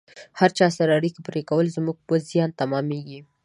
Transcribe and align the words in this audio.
هر 0.39 0.49
چا 0.57 0.67
سره 0.77 0.91
اړیکې 0.99 1.21
پرې 1.27 1.41
کول 1.49 1.65
زموږ 1.75 1.97
پر 2.07 2.19
زیان 2.29 2.49
تمامیږي 2.61 3.19